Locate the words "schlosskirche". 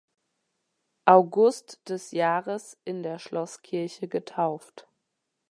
3.19-4.07